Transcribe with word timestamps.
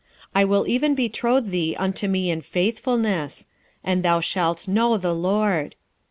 2:20 0.35 0.41
I 0.41 0.45
will 0.45 0.67
even 0.67 0.95
betroth 0.95 1.45
thee 1.51 1.75
unto 1.77 2.07
me 2.07 2.31
in 2.31 2.41
faithfulness: 2.41 3.45
and 3.83 4.01
thou 4.01 4.19
shalt 4.19 4.67
know 4.67 4.97
the 4.97 5.13
LORD. 5.13 5.75